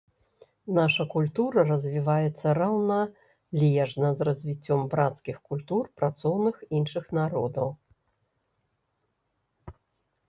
[0.77, 7.69] Наша культура развіваецца раўналежна з развіццём брацкіх культур працоўных іншых народаў.